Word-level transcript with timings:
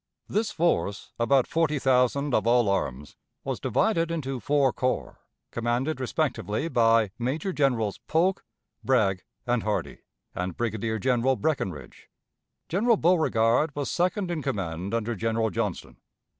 This 0.27 0.49
force, 0.49 1.11
about 1.19 1.45
forty 1.45 1.77
thousand 1.77 2.33
of 2.33 2.47
all 2.47 2.67
arms, 2.69 3.15
was 3.43 3.59
divided 3.59 4.09
into 4.09 4.39
four 4.39 4.73
corps, 4.73 5.19
commanded 5.51 5.99
respectively 5.99 6.67
by 6.69 7.11
Major 7.19 7.53
Generals 7.53 7.99
Polk, 8.07 8.43
Bragg, 8.83 9.21
and 9.45 9.61
Hardee, 9.61 9.99
and 10.33 10.57
Brigadier 10.57 10.97
General 10.97 11.35
Breckinridge. 11.35 12.09
General 12.67 12.97
Beauregard 12.97 13.75
was 13.75 13.91
second 13.91 14.31
in 14.31 14.41
command 14.41 14.95
under 14.95 15.13
General 15.13 15.51
Johnston. 15.51 15.97